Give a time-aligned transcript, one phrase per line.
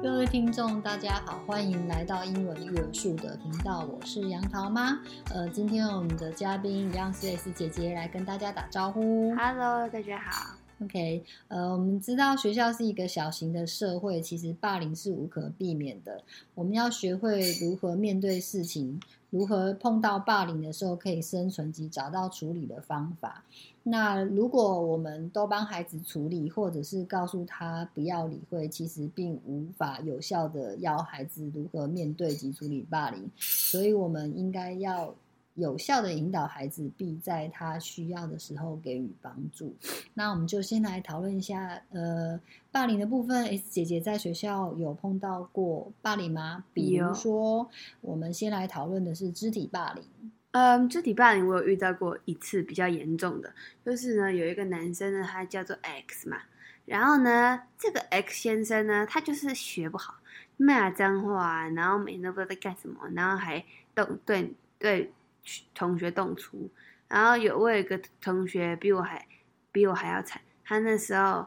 [0.00, 5.00] 各位听众，大家好，欢迎来到英文育儿树的频道，我是杨桃妈。
[5.34, 9.34] 呃，今天我们的嘉宾一样是 S 姐姐来跟大家打招呼。
[9.34, 10.54] Hello，大家好。
[10.80, 16.22] OK，呃，我们知道学校是一个小型的社会，其实霸凌是无可避免的。
[16.54, 23.44] 我们要学会如何面对事情，如何碰到霸凌的时候可以生存及找到处理的方法。
[23.82, 33.30] 那如果我们都帮孩子处理，或者是告诉他不要理会，其实并无法有效的要孩子如何面对及处理霸凌。
[33.36, 35.14] 所以，我们应该要。
[35.58, 39.74] 有效的引导孩子，并在他需要的时候给予帮助。
[40.14, 42.40] 那我们就先来讨论一下，呃，
[42.70, 43.44] 霸凌的部分。
[43.46, 46.64] S 姐姐在学校有碰到过霸凌吗？
[46.72, 47.68] 比如说，
[48.00, 50.04] 我们先来讨论的是肢体霸凌。
[50.52, 53.52] 嗯，肢体霸凌我有遇到过一次比较严重的，
[53.84, 56.38] 就是呢，有一个男生呢，他叫做 X 嘛，
[56.84, 60.14] 然后呢，这个 X 先生呢，他就是学不好，
[60.56, 65.12] 骂脏话，然后每天都不知道在干什么，然后还动对对。
[65.74, 66.70] 同学动粗，
[67.08, 69.26] 然后有我有一个同学比我还
[69.72, 70.40] 比我还要惨。
[70.64, 71.46] 他那时候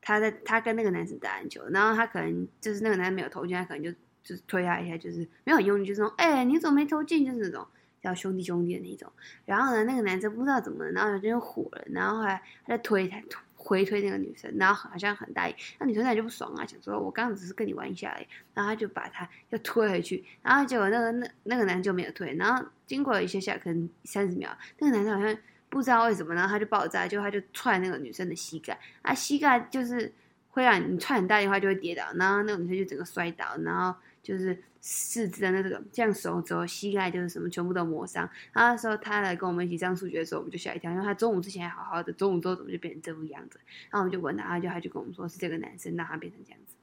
[0.00, 3.90] 他在他跟那个男生打篮球，然后他可能就是那个男生没有投进，他可能就
[4.22, 7.24] 就是推他一下，就是没有很用力，就是说哎、你怎么没投进？
[7.24, 7.66] 就是那种
[8.02, 9.12] 叫兄弟兄弟的那种。
[9.44, 13.40] 然后呢，那个男生不知道怎么，然后就火了，然后后来他在推他推。
[13.64, 25.36] 回推那个女生，然后好像很大意，那女生那就不爽啊，想说我刚刚只是跟你玩一下而已，然后他就把他又推回去，然后结果那个那那个男就没有推，然后经过了一些下，可能三十秒，那个男生好像
[25.70, 30.12] 不知道为什么，然后他就爆炸，就他就踹那个女生的膝盖，啊，膝盖就是
[30.50, 33.98] 会让你踹很大的话就会跌倒，然后那个女生就整个摔倒，然后。
[34.24, 38.28] 就是四肢的那个，这样手肘、膝盖就是什么，全部都磨伤。
[38.52, 43.60] 然后那时候他来跟我们一起上数学的时候，我们就吓一跳，因为他中午之前还好好的，中午之后怎么就变成这副样子？
[43.90, 46.74] 然后我们就问他，他就他就跟我们说是这个男生让他变成这样子。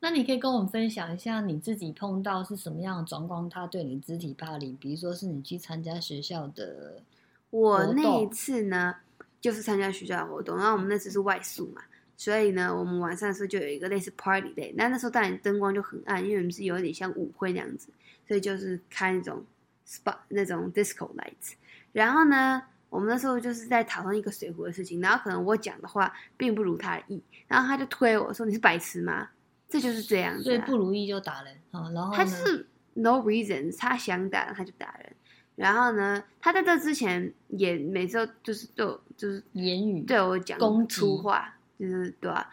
[0.00, 4.76] 那你可以跟我们分享一下你自己碰到是什么样的状况，他对你肢体霸凌？
[4.76, 7.02] 比如说是你去参加学校的，
[7.50, 8.96] 我那一次呢，
[9.40, 11.80] 就是参加学校的活动，然后我们那次是外宿嘛。
[12.16, 17.88] 所以呢，我们晚上的时候就有一个类似 party day，那那时候当然灯光就很暗，因为我们是有点像舞会那样子，
[18.26, 19.44] 所以就是开那种
[19.86, 21.54] spot 那种 disco lights。
[21.92, 29.28] 然后呢，我们那时候就是在讨论一个水壶的事情，然后可能我讲的话并不如他的意，然后他就推我说：“你是白痴吗？”
[29.68, 31.90] 这就是这样子，啊，所以不如意就打人啊。
[31.90, 35.12] 然后他是 no reason，他想打他就打人。
[35.56, 40.58] 然后呢，他在这之前也每次都就是都就是言语对我讲
[40.88, 41.56] 粗话。
[41.78, 42.48] 就是对啊，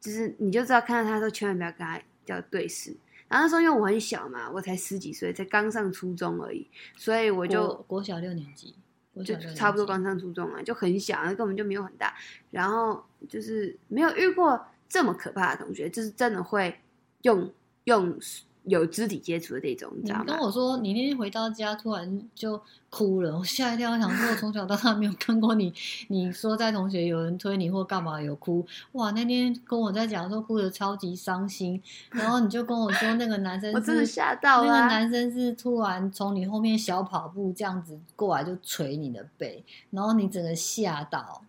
[0.00, 2.96] 就是你就知道看到他的时候，千万不要跟他叫对视。
[3.28, 6.66] 然后那时候因为我很小嘛，我才十几岁，才刚上初中而已，
[6.96, 8.74] 所以我就国，国小六年级，
[9.24, 12.14] 就差不多刚上初中啊，就很小，根本就没有很大。
[12.50, 16.80] 然后就是没有遇过这么可怕的同学，就是真的会
[17.22, 17.52] 用
[17.84, 18.18] 用。
[18.64, 20.24] 有肢体接触的那种，你知道吗？
[20.26, 23.90] 你跟我说，你那天回到家突然就哭了，我吓一跳。
[23.90, 25.74] 我想说，我从小到大没有看过你，
[26.08, 28.64] 你说在同学有人推你或干嘛有哭。
[28.92, 34.68] 哇，那天跟我在讲说哭的超级伤心，然后你就跟我说那个男生，我真的吓到了。
[34.70, 41.42] 那个男生是突然从你后面小跑步这样子过来就捶你的背，然后你整个吓到，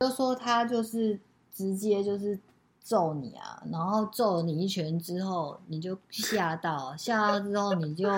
[0.00, 1.20] 就说他就是
[1.54, 2.38] 直接就是。
[2.82, 3.62] 揍你啊！
[3.70, 8.08] 然后揍了你一拳之后，你就吓到，吓到之后你就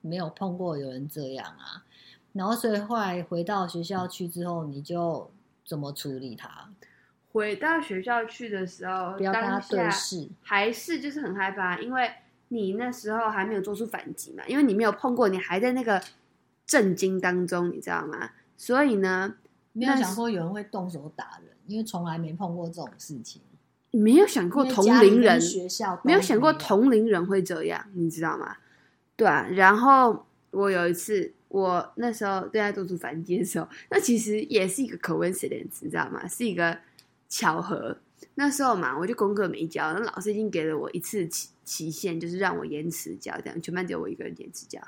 [0.00, 1.84] 没有碰过有人这样啊。
[2.32, 5.30] 然后所以后来回到学校去之后，你就
[5.66, 6.68] 怎么处理他？
[7.32, 12.10] 回到学校去的时候，不要跟他对视，还是就是很害怕，因为
[12.48, 16.02] 你那时候还没有做出反击嘛，因为你没有碰过，你还在那个
[16.66, 18.30] 震惊当中，你知道吗？
[18.56, 19.34] 所以呢，
[19.72, 23.42] 没有想说有人会动手打人，因为从来没碰过这种事情。
[23.92, 25.40] 没有想过同龄人，
[26.02, 28.56] 没有想过同龄人会这样，你知道吗？
[29.14, 36.26] 对啊，然后我有一次，我那时候对他做出反击的时候，那其实也是一个 coincidence，你知道吗？
[36.26, 36.78] 是一个
[37.28, 37.98] 巧合。
[38.36, 44.80] 那时候嘛，我就功课没交，那老师已经给了我一次期期限，就是让我延迟交，这样全班只有我一个人延迟交。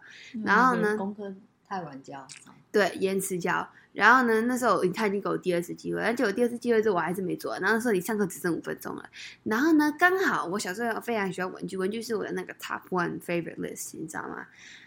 [0.45, 1.35] 然后呢，功课
[1.69, 2.27] 太晚交，
[2.71, 3.67] 对，延迟交。
[3.93, 7.53] 然后呢，那时候他已经给我第二次机会，而且我第二次机会之后我还是没做。
[7.61, 9.09] 然后那时候你上课只剩五分钟了。
[9.45, 14.47] 然后呢，刚好我小时候非常喜欢文具，文具是我的那个 top one favorite list，你知道吗？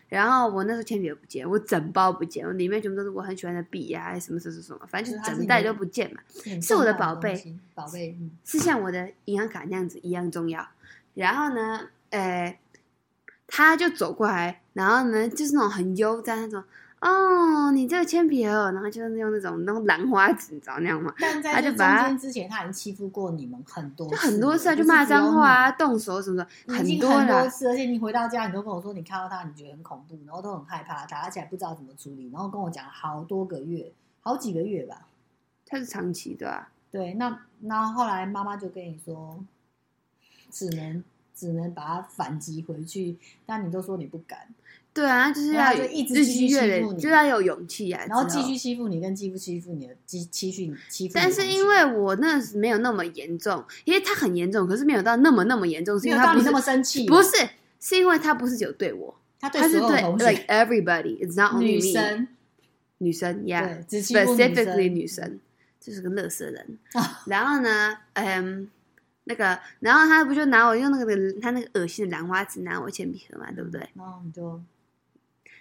[0.09, 6.21] 然后我那时候铅笔也不见，我整包不见，我里面全部都是我很喜欢的笔呀、啊，什么什么什么，反正就是整袋都不见嘛。
[6.29, 10.67] 是，是我的宝贝，宝贝、嗯，是像我的银行卡那样子一样重要。
[11.13, 12.57] 然后呢，呃，
[13.47, 16.63] 他就走过来，然后呢，就是那种很悠哉那种。
[16.99, 21.13] 哦，你这个铅笔盒，然后就是用那种那种兰花指，你知道那样吗？
[21.19, 27.67] 但在这中间之前，他已经欺负过你们很多次，就很多次，就骂脏话啊，动手什么的，很多很多次。
[27.67, 33.91] 而且你回到家，你都跟我说你看到他，你觉得很恐怖，然后都很害怕他，而且还不知道怎么处理，然后跟我讲好多个月，
[34.21, 35.05] 好几个月吧。
[35.67, 36.69] 他是长期的啊。
[36.89, 39.37] 对，那那后来妈妈就跟你说，
[40.49, 41.03] 只能
[41.37, 44.39] 只能把他反击回去，但你都说你不敢。
[44.93, 51.13] 对啊，就是要就一直继续欺负你，就要有勇气啊，然后继续欺负你，跟继续欺负你的，欺欺负你欺负。
[51.13, 57.47] 但是因为我那时没有那么严重，因为他很严重，可是没有到那么那么严重，是因为他不是那么生气，不是，
[57.79, 62.27] 是因为他不是只有对我，他对所有同学，like everybody，it's not only me，女生，
[62.97, 65.39] 女生，yeah，specifically 女生，
[65.79, 66.79] 就是个乐色人。
[67.27, 68.67] 然后呢，嗯，
[69.27, 73.89] 那个，然后他不就拿我用那个他那个恶心的兰花指拿我铅笔盒嘛，对不对？
[73.95, 74.59] 然后你就。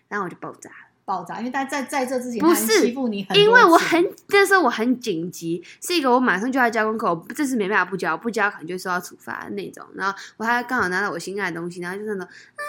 [0.09, 1.41] 然后我就爆炸了，爆炸！
[1.41, 9.85] 因为他在在这之前不是欺负你，因为我很那时候我很紧急，是一个我马上就要交功课，这次没办法不交，不交可能就受到处罚的那种。
[9.97, 12.63] 然后我还刚好拿到我心爱的东西，然后就那种啊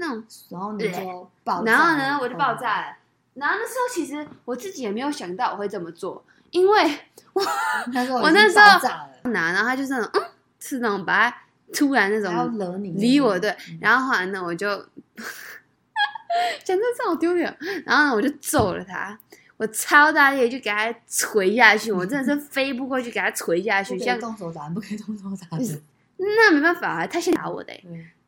[0.00, 2.96] 那种，然后你就爆，然后呢我就爆炸了。
[3.34, 6.98] 然后那时候其实我自己也没有想到我会这么做，因为
[7.32, 7.42] 我
[8.22, 10.22] 我那时候拿，然后他就是那种嗯，
[10.60, 11.36] 是那种把他
[11.72, 14.84] 突然那种惹你离我对，然后后来呢我就。
[16.62, 17.56] 讲这这好丢脸，
[17.86, 19.18] 然后呢，我就揍了他，
[19.56, 25.56] 我超大力就给他捶下去，我真的是 飞不过去给他捶下去，像动手打，不可以动手打，
[26.18, 27.72] 那没办法啊，他先打我的，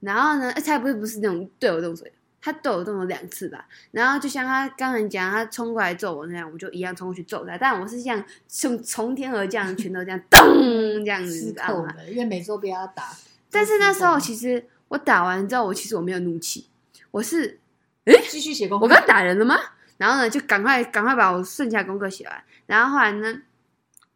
[0.00, 2.04] 然后呢，他也不是不是那种对我动手，
[2.40, 11.94] 他对我动了两次吧，然后就像他刚才讲，他冲过来揍我那样，我就一样冲过去揍他，但我是像从从天而降，拳头这样 咚这样子，知道吗？
[12.08, 13.10] 因为每周被他打，
[13.50, 16.68] 但是那时候其实我打完之后，我其实我没有怒气，
[17.10, 17.58] 我是。
[18.06, 18.86] 诶，继续写功课。
[18.86, 19.56] 我刚打人了吗？
[19.98, 22.42] 然后呢，就赶快赶快把我剩下功课写完。
[22.64, 23.42] 然后后来呢，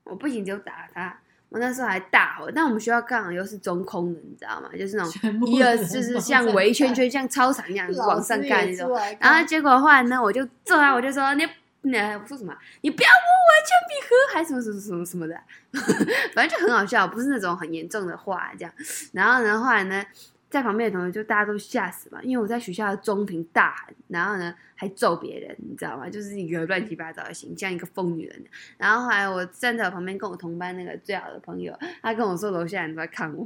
[0.05, 1.21] 我不仅只有打了他，
[1.55, 2.51] 我那时候还大吼。
[2.51, 4.69] 但我们学校刚好又是中空的，你知道吗？
[4.77, 8.91] 就是那种一二，就是像围一圈圈，像操场一样往上盖那种。
[9.21, 11.47] 然后结果后来呢，我就揍他，我就说你，
[11.83, 12.53] 你我说什么？
[12.81, 15.41] 你不要摸我的铅笔盒，还什么什么什么什么的，
[16.35, 18.75] 反正就很好笑，不是那种很严重的话这样。
[19.13, 20.05] 然后呢，后来呢？
[20.55, 26.09] 在旁边的同学就大家都吓死嘛，因为我在学校的中庭大喊，然后呢还揍别人，你知道吗？
[26.09, 28.45] 就是一个乱七八糟的形象，一个疯女人。
[28.79, 33.45] 然后后来我站在我旁边，跟我同班那个最好的朋友，他跟我说楼下人都在看我，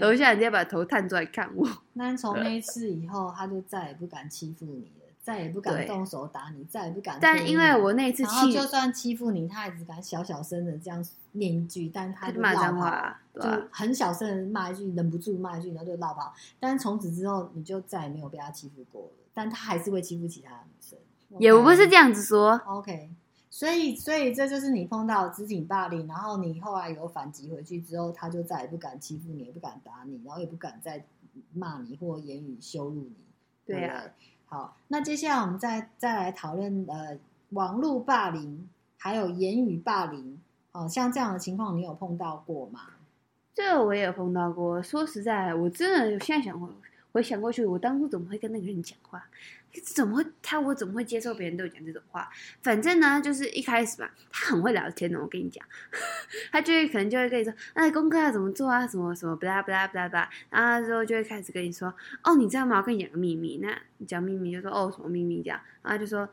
[0.00, 1.68] 楼下人直接把头探出来看我。
[1.92, 4.97] 那从那一次以后，他就再也不敢欺负你了，
[5.28, 7.18] 再也不敢动手打你，再也不敢。
[7.20, 13.20] 但因为我那一次气，就算欺负你，他也只敢小小声的这样念一句，但他就骂脏话。
[13.34, 16.32] 就很小声的骂一句，忍不住骂一句，然后就闹跑。
[16.58, 19.08] 但从此之后，你就再也没有被他欺负过了。
[19.34, 20.98] 但他还是会欺负其他的女生，
[21.38, 22.58] 也不是这样子说。
[22.64, 23.10] OK，
[23.50, 31.04] 所以所以这就是你碰到肢体霸凌，然后你后来有反击回去之后，他就再也不敢欺负你，也不敢打你，然后也不敢再
[31.52, 33.16] 骂你或言语羞辱你。
[33.66, 34.04] 对啊。
[34.48, 37.18] 好，那接下来我们再再来讨论呃，
[37.50, 40.40] 网络霸凌还有言语霸凌。
[40.72, 42.80] 哦，像这样的情况，你有碰到过吗？
[43.54, 44.82] 这我也有碰到过。
[44.82, 46.68] 说实在，我真的现在想回
[47.10, 49.26] 回想过去，我当初怎么会跟那个人讲话？
[49.84, 52.28] 怎么会他我怎么会接受别人对我讲这种话？
[52.62, 55.20] 反正呢，就是一开始吧，他很会聊天的。
[55.20, 55.64] 我跟你讲，
[56.50, 58.86] 他就会可能就会跟你说，哎，功课要怎么做啊？
[58.86, 60.30] 什么什么，巴拉巴拉巴拉巴拉。
[60.50, 62.78] 然后之后就会开始跟你说，哦，你知道吗？
[62.78, 63.58] 我跟你讲个秘密。
[63.62, 65.42] 那你讲秘密就说，哦，什么秘密？
[65.42, 66.28] 这样，然后就说，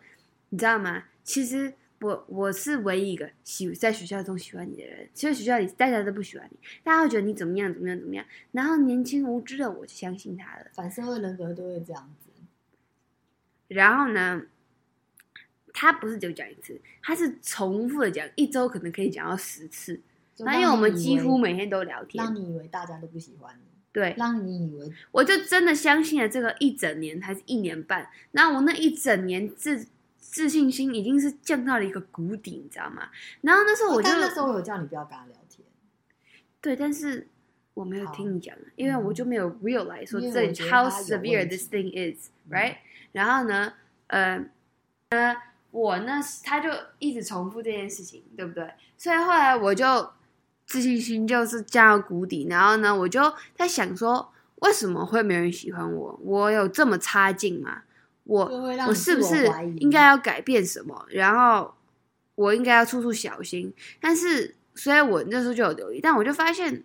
[0.50, 1.04] 你知道吗？
[1.24, 1.74] 其实。
[2.02, 8.24] 我我是唯一一个喜在学校中喜欢你的人，其实学校里大家都不喜欢你，大家会觉得你怎么样怎么样怎么样。
[8.52, 12.25] 然后年轻无知的我就相信他了，反社会人格都会这样子。
[13.68, 14.44] 然后呢，
[15.74, 20.02] 他不是只有讲一次，他是重复的讲，一周可能可以讲到十次。
[20.38, 28.10] 那因为我们几乎每天都聊天，让你以为大家都不喜欢你，对，让你以为我就真的相信了这个一整年还是一年半。
[28.32, 29.88] 那我那一整年自。
[30.28, 33.10] 自信心已经是降到了一个谷底，你知道吗？
[33.40, 35.66] 然后那时候我就，那时候我有叫你不要跟他聊天，
[36.60, 37.28] 对，但是
[37.74, 42.78] 我没有听你讲，因为我就没有 realize 说这 how severe this thing is，right？、嗯、
[43.16, 43.72] 然后呢，
[44.08, 44.46] 呃，
[45.08, 45.34] 呃，
[45.72, 46.70] 我呢，他就
[47.00, 48.70] 一直重复这件事情，对不对？
[48.98, 50.10] 所以后来我就
[50.66, 56.20] 自信心就是降到谷底，然后呢，我就在想说，为什么会没人喜欢我？
[56.24, 57.84] 我有这么差劲吗？
[58.26, 58.44] 我
[58.86, 59.46] 我是不是
[59.78, 61.06] 应该要改变什么？
[61.10, 61.74] 然后
[62.36, 63.74] 我应该要处处小心。
[64.02, 66.84] 但是虽然我那时候就有留意，但我就发现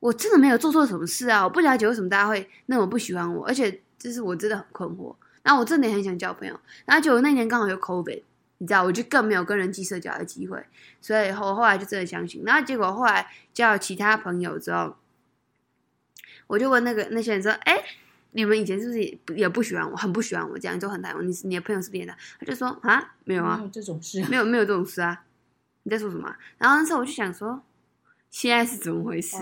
[0.00, 1.44] 我真的没有做错什么事啊！
[1.44, 5.14] 我不了解为什么大家会那么不喜欢我，而且就是我真的很困惑。
[5.42, 8.22] 然后我真的很想交朋友，然后结果那年刚好有 COVID，
[8.58, 10.62] 你知道，我就更没有跟人际社交的机会，
[11.00, 12.42] 所以我后来就真的相信。
[12.44, 14.96] 然后结果后来交了其他朋友之后，
[16.46, 17.82] 我就问那个那些人说：“哎，
[18.32, 21.22] 你们以前是不是也也不喜欢我，很不喜欢我这样，就很讨厌我？
[21.22, 25.24] 你你的朋友是别的？”他就说：“啊，没有啊，没有这种事，啊没有没有这种事啊，
[25.84, 27.62] 你在说什么？”然后那时候我就想说。
[28.30, 29.36] 现在是怎么回事？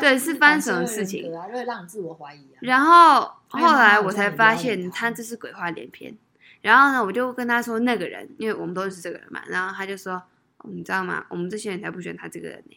[0.00, 1.32] 对，是发生什么事情？
[1.34, 2.58] 啊，会让你自我怀疑啊。
[2.60, 6.16] 然后后来我才发现，他这是鬼话连篇。
[6.60, 9.40] 然后呢，我就跟他说那个人，因为我们都是这个人嘛。
[9.46, 10.14] 然后他就说，
[10.58, 11.24] 哦，你知道吗？
[11.28, 12.76] 我们这些人才不喜欢他这个人呢。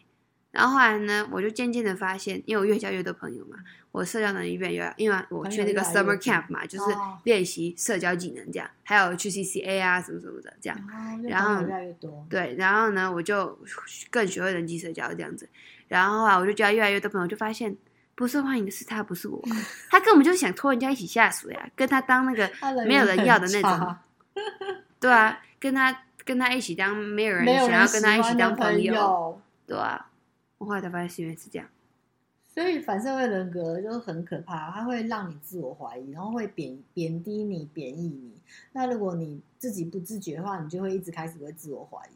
[0.52, 3.56] 然后后来呢，我就渐渐的发现，因为我越交越多朋友嘛，
[3.90, 6.94] 我社交能力越来越，因为我去那个 summer camp 嘛，就是
[7.24, 10.78] 练习社交技能这样，还有去 CCA 啊什么什么的这样。
[11.22, 12.26] 然后越来越多。
[12.28, 13.58] 对，然后呢，我就
[14.10, 15.48] 更学会人际社交这样子。
[15.88, 17.74] 然后啊，我就交越来越多朋友，就发现
[18.14, 19.42] 不受欢迎的是他，不是我。
[19.88, 22.50] 他根本就是想拖人家一起下水啊，跟他当那个
[22.86, 23.96] 没有人要的那种。
[25.00, 29.40] 对啊，跟他跟他一起当没有人想要跟他一起当朋友。
[29.66, 30.08] 对啊。
[30.62, 31.68] 我后来才发现是因为是这样，
[32.54, 38.40] 所以反社会人格就很可怕，它会让你自我怀疑，然后会贬贬低你、贬义你。
[38.72, 42.12] 那如果你自己不自觉的话，你就会一直开始会自我怀疑，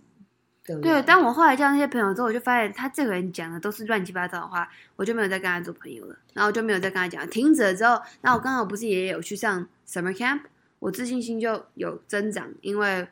[0.65, 0.93] 对不对？
[0.93, 1.03] 对。
[1.03, 7.29] 当我后来交那些朋友之后，我就发现他这个人讲的都是乱七八糟的话，我就没有再跟他做朋友了，然后我就没有再跟他讲。
[7.29, 10.43] 停止了之后，那我刚好不是也有去上 summer camp，
[10.79, 13.09] 我自信心就有增长，因为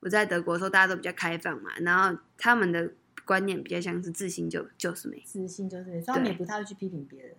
[0.00, 2.90] 我在德国的时候大家都比较开放嘛，然后他们的。
[3.24, 7.34] 观念比较像是自信就就是美，自信就是美，所以他们也不太会去批评别人。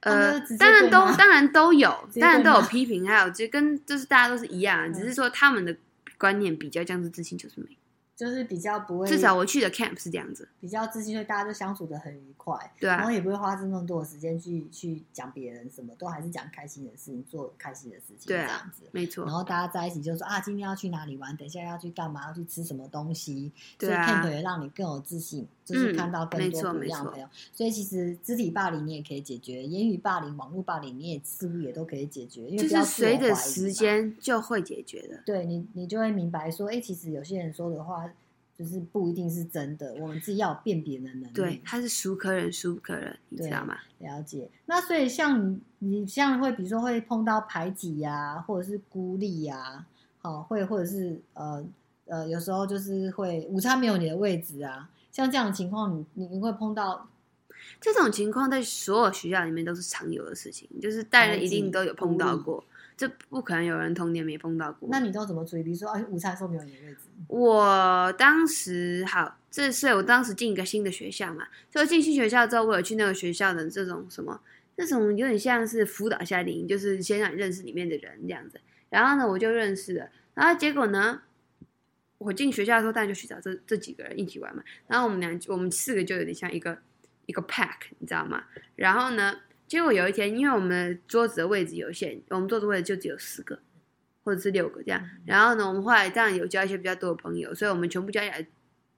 [0.00, 1.88] 呃，当然都当然都有，
[2.20, 5.74] 当然都有批评，还有就跟就是大家都是一样，只是说他们的
[6.18, 7.76] 观念比较像是自信就是美。
[8.16, 19.24] 就是比较不会，至少我去的 camp 是这样子，比较自信，所以大家都相处的很愉快，对啊，然后也不会花这么多的时间去去讲别人什么，都还是讲开心的事情，做开心的事情，对啊，这样子，没错。
[19.24, 27.26] 然后大家在一起就说啊，今天要去哪里玩，等一下要去干嘛，要去吃什么东西，对啊，所以 camp 也让你更有自信，就是看到更多不一样的朋友。
[27.52, 35.20] 所以其实肢体霸凌你也可以解决，言语霸凌、网络霸凌你也似乎也都可以解决，因为就是随着时间就会解决的。
[35.24, 38.08] 对你，你就会明白说，哎，其实有些人说的话。
[38.56, 41.32] 就是不一定是真的，我们自己要有辨别的能力。
[41.34, 43.76] 对，他是孰可忍孰不可忍，你知道吗？
[43.98, 44.48] 了解。
[44.66, 49.86] 那所以像你，你像会比如说会碰到排挤呀、啊，或者是孤立呀、啊，
[50.20, 51.66] 好，会或者是呃
[52.06, 57.08] 呃，有时候就是会午餐没有你的位置啊，像这样的情况，你你你会碰到
[57.80, 62.64] 这种情况，在所有学校里面都是常有的事情，就是大人一定都有碰到过。
[62.96, 64.88] 这不可能有人童年没碰到过。
[64.90, 65.62] 那你都怎么处理？
[65.62, 66.98] 比如说，啊，午餐时候没有你的位置。
[67.28, 71.46] 我当时好，这是我当时进一个新的学校嘛。
[71.70, 74.40] 就进新学校之后，我有去那个学校的这种什么，
[74.76, 78.60] 这种有点像是辅导夏令营，就是先让你认识里面的人这样子。
[78.90, 80.08] 然后呢，我就认识了。
[80.34, 81.20] 然后结果呢，
[82.24, 84.62] 我进学校的时候，大家就去找这这几个人一起玩嘛。
[84.86, 86.78] 然后我们俩，我们四个就有点像一个
[87.26, 88.44] 一个 pack，你知道吗？
[88.76, 89.36] 然后呢？
[89.66, 93.58] 结果有一天，因为我们桌子的位置有限，我们桌子位置就只有四个，
[94.22, 95.02] 或者是六个这样。
[95.24, 98.46] 然后呢，我们后来这样有交一些比较多的朋友，所以我们全部加起来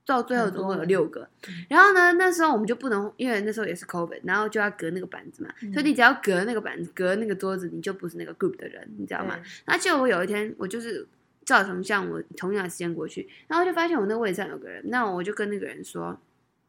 [0.04, 1.30] 到最后总共有六个。
[1.68, 5.54] 然后呢，那时候我们就不能，因为那时候也是 COVID，然后就要隔那个板子嘛。
[5.73, 9.38] 所以你只要隔那个板子，隔那个桌子，你就不是那个 group 的人，你知道吗？
[9.66, 11.06] 那结果我有一天，我就是
[11.47, 16.21] 照常像我同样的时间过去，然后就发现我那个位置上有个人，那我就跟那个人说。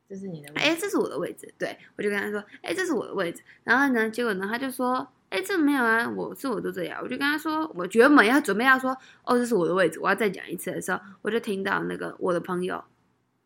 [0.09, 1.53] 这是你的位置，哎，这是我的位置。
[1.57, 3.43] 对，我就跟他说，哎，这是我的位置。
[3.65, 6.97] 然后呢，结果呢，他就说，哎，这没有啊，我是我都这样。
[7.03, 12.81] 我就跟他说，我原本要准备要说，哦，这是我的位置，我要再讲一次的时候，我就听到那个我的朋友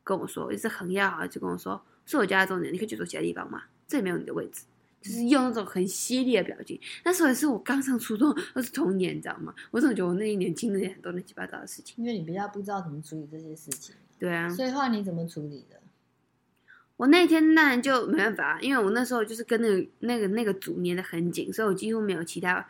[0.04, 3.64] 跟我说，也是很要好，就跟我说，是我家的重点，你可以去坐其他地方吗？
[3.88, 4.66] 这里没有你的位置，
[5.02, 6.80] 就是用那种很犀利的表情。
[7.04, 9.54] 那时候也是我刚上初中，那是童年，你知道吗？
[9.72, 13.96] 我总觉得我那一年经历很多乱七八糟的事情，因为你比较不知道怎么处理这些事情。
[14.20, 15.82] 对啊，所以后来你怎么处理的？
[16.98, 22.64] 我那天当然就没办法，因为我那时候就是跟那个那个那个组粘的很紧，所以我几乎没有其他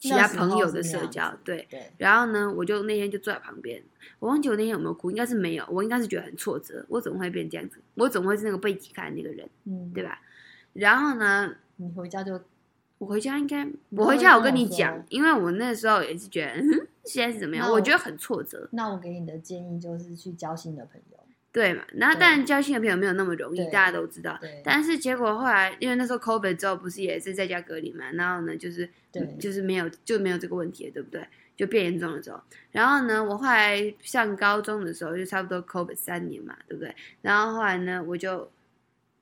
[0.00, 1.32] 其他朋友的社交。
[1.44, 1.92] 对，对。
[1.96, 3.80] 然后呢，我就那天就坐在旁边，
[4.18, 5.64] 我忘记我那天有没有哭，应该是没有。
[5.70, 7.78] 我应该是觉得很挫折，我怎么会变这样子？
[7.94, 9.48] 我怎么会是那个被挤开的那个人？
[9.66, 10.20] 嗯，对吧？
[10.72, 12.40] 然后呢，你回家就，
[12.98, 17.68] 我回家应该，我回家我跟你讲，因为我那时候也是觉得，嗯，现在是怎么样？
[17.68, 18.68] 我，我觉得很挫折。
[18.72, 21.18] 那我给你的建议就是去交新的朋友。
[21.52, 24.38] 对嘛，然后当然交新的朋友没有那么容易，大家都知道。
[24.62, 31.26] 但是结果后来，因为那时候 COVID 之后不是也是在家隔离嘛，然后呢，就是对就是没有就没有这个问题了，对不对？
[31.56, 32.38] 就变严重了之后，
[32.72, 36.94] 然后呢，我后来上高中的时候就差不多 COVID 三年嘛，对不对？
[37.22, 38.50] 然后后来呢，我就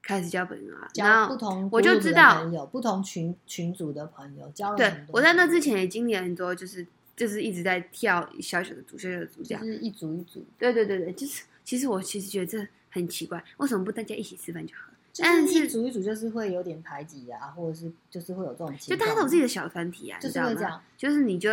[0.06, 4.76] 开始交朋友啊，交不同我就知道朋友，不同群群组的朋友交了。
[4.76, 10.44] 对，我在那之前也经历了很多，就是就是一直在跳小小的组，小小的组这样，就是一组一组。
[10.58, 14.90] 对对对对，就是其实我其实觉得这很奇怪，为什么不大家一起吃饭就好？
[15.16, 21.48] 但是一组一组，就是会有点排挤啊，或者是就是会有这种情况，就大家都有自己的小团体啊，就是会这样，就是你就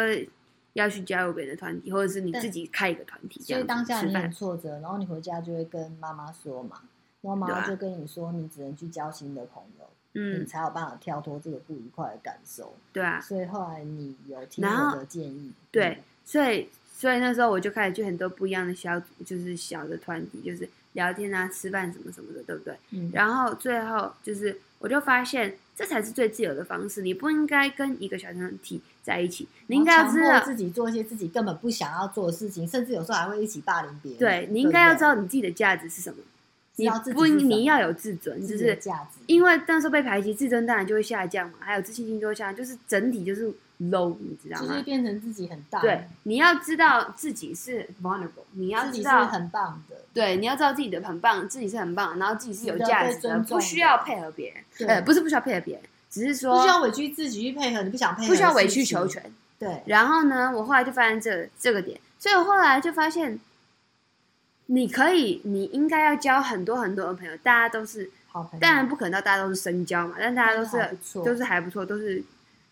[0.73, 6.81] 要去加入别人的团体，或者是你自己开一个团体，所以当下你很挫折，然后你回家就会跟妈妈说嘛，
[7.21, 20.67] 妈妈就跟你说，你只能去交新的朋友，嗯，你才有办法跳脱这个不愉快的感受，对啊，所以后来你有听我的建议，对，所以所以那时候我就开始去很多不一样的小组，就是小的团体，就是。
[20.93, 22.75] 聊天啊，吃饭什么什么的，对不对？
[22.89, 23.09] 嗯。
[23.13, 27.01] 然后最后就是，我就发现这才是最自由的方式。
[27.01, 34.19] 你不应该跟一个小团体在一起，你应该要知道自己做一些自己根本不想要做的事情，甚至有时候还会一起霸凌别人。
[34.19, 36.17] 对，你应该要知道你自己的价值是什么。
[36.77, 38.79] 你不，你要有自尊，就是。
[39.27, 43.47] 因为那时候被排挤，自尊当然就会下降嘛，还有自信心就会下降，就是整体就是
[43.81, 44.67] low，你知道吗？
[44.67, 45.79] 就是变成自己很大。
[45.81, 49.97] 对，你要知道自己是 vulnerable，你要知道很棒的。
[50.13, 54.87] 对，你要知道自己的很棒，自己是很棒，然后自己是有价值的，不需要配合别人。
[54.87, 59.21] 呃，不是不需要配合别人，只是说不需要委屈自己去配合，你不想配合，不需要委曲求全。
[59.59, 59.83] 对。
[59.85, 63.39] 然后呢，我后来就发现这这个点，所以我后来就发现。
[64.73, 68.59] 你可以，你应该要交很多很多的朋友，大家都是好朋友。
[68.61, 72.23] 当然不可能到大家都是深交嘛，但大家都是都是还不错，都是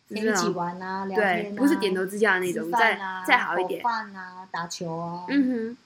[0.07, 5.77] 一起玩啊，聊天啊，对，不是点头之交的那种，再再好一点，饭啊，打球啊，嗯哼。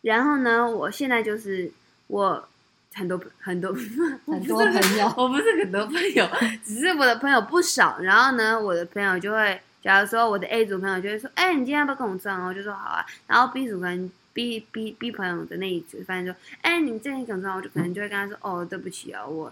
[0.00, 1.70] 然后呢，我现在就是
[2.08, 2.48] 我
[2.94, 3.72] 很多很多
[4.26, 6.28] 很多朋友，我不是很多朋友，
[6.64, 8.00] 只是我的朋友不少。
[8.00, 12.44] 然后呢，我的朋友就会，假如说我的 A 组朋友就会说，哎，你今天要不要跟我吃饭？
[12.44, 13.06] 我就说好啊。
[13.28, 14.10] 然后 B 组可能。
[14.34, 19.50] B B B 朋友的那一组，反正说，哎、欸，你这天讲错，我就可能就会跟他说，哦，对不起啊，我，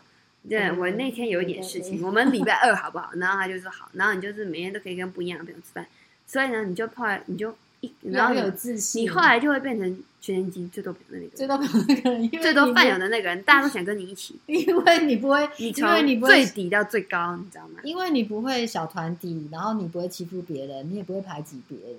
[0.48, 3.10] 对，我那天有一点事情，我们礼拜二 好不好？
[3.14, 5.86] 然后他就说好，然后你就是每天都可以跟不一样的朋友吃饭，
[6.26, 15.88] 所以呢，你就后来你就一，然后有自信，你后来就会变成全年级最多朋友的那个，最多朋友那个人，最多饭友的那个人，大家都想跟你一起，因为你不会，你从
[16.22, 17.80] 最底到最高，你知道吗？
[17.84, 21.98] 因为你不会小团体，然后你不会欺负别人，你也不会排挤别人。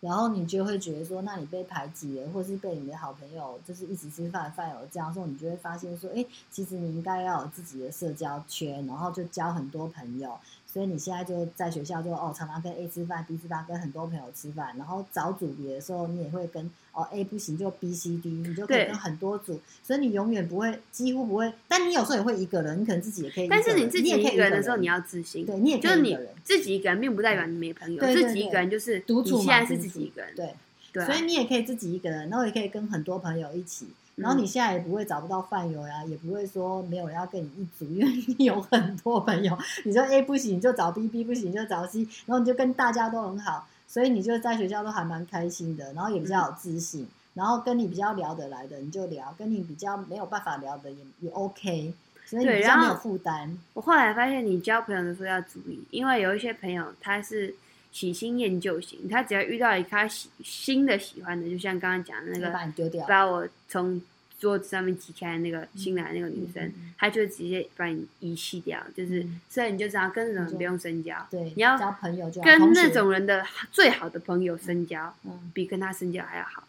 [0.00, 10.38] 然后你就会觉得说，那你被排挤了，或是被你的好朋友就是一起吃饭饭友这样说，你就会发现说，哎，其实你应该要有自己的社交圈，然后就交很多朋友。
[10.66, 21.52] 所以你现在就在学校就哦，常常跟 A 吃饭，B 吃饭，跟很多朋友吃饭，然后找组别的时候，你也会跟哦 A 不行就 B、C、D，你就可以跟很多组，所以你永远不会，几乎不会。
[21.68, 23.46] 但你有时候也会一个人，你可能自己也可以。
[23.46, 25.46] 但是你自己一个人的时候，你要自信。
[25.46, 28.02] 对，你也可以就是你自己一个人，并不代表你没朋友。
[28.02, 30.34] 自己一个人就是独处现在是自己一个人。
[30.34, 30.52] 对
[30.92, 33.86] 对，所以你也可以自己一个人，然后也可以跟很多朋友一起。
[34.16, 39.56] 然后你现在也不会找不到饭友呀，也不会说没有人要跟你一组，因为你有很多朋友。
[39.84, 47.02] 你说 A 不行你就找 B，B 不行就找 C，然后你就跟大家都很好，所以你就在学校都还蛮开心的，然后也比较有自信。
[47.02, 51.94] 嗯、然后跟你比较聊得来的你就聊，跟你比较没有办法聊的也也 OK，
[52.26, 53.58] 所以你比较没有负担。
[53.72, 57.54] 我后来发现你交朋友的时候要注意，因为有一些朋友他是
[57.90, 64.00] 喜新厌旧型，他只要遇到一个他喜新的喜欢的，就像刚刚讲的那个，把你丢掉，把我从。
[64.38, 76.64] 桌子上面挤开的那个新来的那个女生，她、嗯、就直接把你遗弃掉，就是、嗯、所以你就知道跟这种人不用深交，对，你要交朋友就跟那种人的最好的朋友深交，嗯，比跟他深交还要好。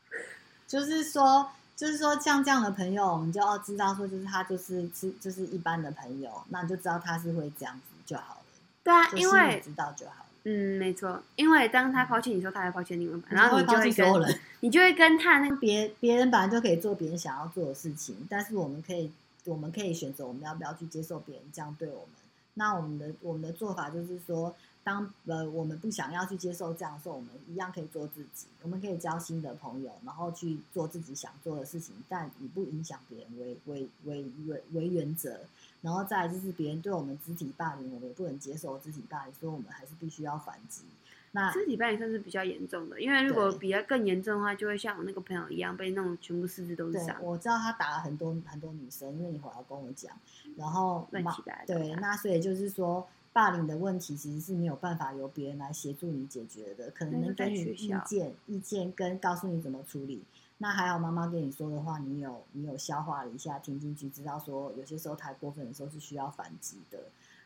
[0.68, 8.40] 就是说，就是说像这样的朋友，你就要知道说，就是他就是是就是一般的朋友，那你就知道他是会这样子就好了。
[8.84, 10.26] 对啊，因为知道就好。
[10.50, 19.12] 嗯，没错，因为当他抛弃你的时候，他还抛弃你们，然后你就会跟， 你就会跟他那别别人本来就可以做别人想要做的事情，但是我们可以，
[19.44, 22.08] 我们可以选择我们要不要去接受别人这样对我们。
[22.54, 35.40] 那我们的我们的做法就是说，当呃我们不想要去接受这样的时候，我们一样可以做自己，我们可以交新的朋友，然后去做自己想做的事情，但以不影响别人为为为为为原则。
[35.80, 40.82] 然后再来就是别人对我们肢体霸凌，我们也不能接受肢体霸凌，所以我们还是必须要反击。
[41.30, 47.22] 那肢体霸凌算是比较严重的，因为如果比较更严重的话，就会像我那个朋友一样被弄全部四肢都是伤。
[47.22, 50.10] 我知道他打了很多很多女生，因为你回来跟我讲，
[50.56, 51.64] 然后乱起来。
[51.66, 60.22] 对，那所以就是说，霸凌的问题其实是没有办法由别人来协助你解决的，可能能给你意见、意见跟告诉你怎么处理。
[60.60, 66.98] 那还好，妈妈跟你说的话，你有你有消化了一下，听进去，知道说有些时候太过分的时候是需要反击的。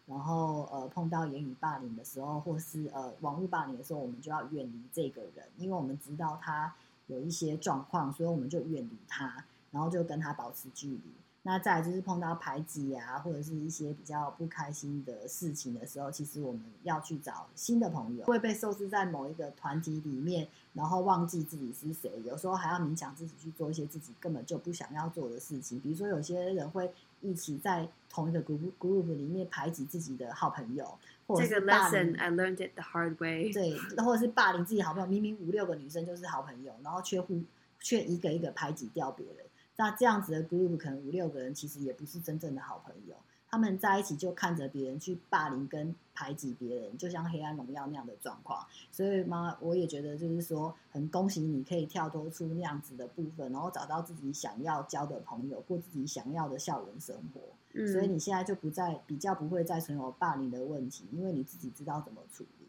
[0.06, 6.74] 然后呃，碰到言语霸凌的时候，或是呃网络霸凌的时候，我们就要远离这个人，因为我们知道他
[7.06, 11.02] 有一些状况，所以我们就远离他，然后就跟他保持距离。
[11.44, 18.24] 那再来就是碰到排挤啊，或者是一些比较不开心的事情的时候，其实我们要去找新的朋友。
[18.24, 25.80] 会被受制在某一个团体里面，然后忘记自己是谁，有时候还要勉强自己去做一些自己根本就不想要做的事情。
[25.80, 26.88] 比如说，有些人会
[27.20, 31.90] 一起在同一个 group group 里面排挤自己的好朋友，或者是霸凌。
[31.90, 33.52] 这个 lesson I learned it the hard way。
[33.52, 37.42] 对，或者是霸凌自己好朋友，明明五六个女生就是好朋友，然后却互
[37.80, 39.36] 却一个一个排挤掉别人。
[39.82, 43.16] 那这样子的 group 可能五六个人，其实也不是真正的好朋友。
[43.50, 48.64] 他们在一起就看着别人去霸凌跟排挤别人，就像黑暗荣耀那样的状况。
[48.92, 57.40] 所以嘛，我也觉得就是说，很恭喜你可以跳脱出那样子的部分，然后找到自己想要交的朋友，过自己想要的校园生活。
[57.72, 62.68] 嗯，所以你现在就不再比较不会再存有霸凌的问题，因为你自己知道怎么处理。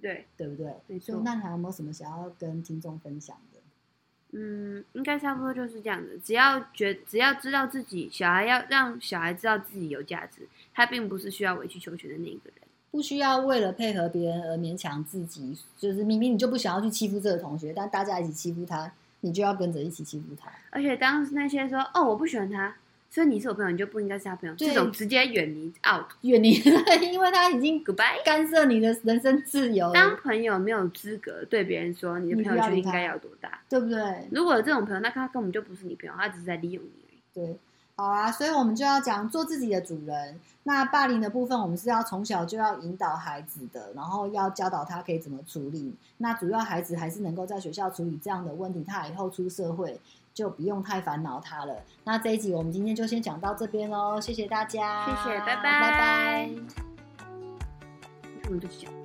[0.00, 0.76] 对，对不对？
[0.86, 1.06] 没错。
[1.06, 3.51] 所以那你还有没有什么想要跟听众分享的？
[4.32, 6.18] 嗯，应该差不多就是这样子。
[6.24, 15.56] 只要觉，只要知道自己小孩要让小孩知道自己有价值，他并不是需要委曲求全的那一个人，不需要为了配合别人而勉强自己。
[15.76, 18.90] 就是明明你就不想要去欺负这个同学，但大家一起欺负他，
[19.20, 20.50] 你就要跟着一起欺负他。
[20.70, 22.74] 而且当那些说哦，我不喜欢他。
[23.12, 24.54] 所以你是我朋友，你就不应该是他朋友。
[24.56, 26.52] 这种直接远离 out， 远离，
[27.12, 29.92] 因为他已经 goodbye 干涉你的人生自由。
[29.92, 34.26] 当朋友没有资格对别人说你的朋友圈应该要多大，对不对？
[34.30, 37.18] 如果有这种朋友，那他根本就不是你朋友，他只是在利用你而已。
[37.34, 37.58] 对，
[37.96, 40.40] 好啊，所以我们就要讲做自己的主人。
[40.62, 45.92] 那霸凌的部分，我们是要从小就要引导孩子的，然后要教导他可以怎么处理。
[46.16, 50.00] 那主要孩子还是能够在学校处理这样的问题，他以后出社会。
[50.34, 51.74] 就不用太烦恼它了。
[52.04, 56.50] 那这一集我们今天就先讲到这边喽，谢谢大家，谢谢，拜拜，拜拜。
[58.44, 59.01] 我们就讲。